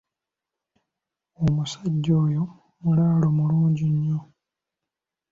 Omusajja 1.43 2.13
oyo 2.25 2.43
mulaalo 2.81 3.27
mulungi 3.37 3.85
nnyo. 3.93 4.19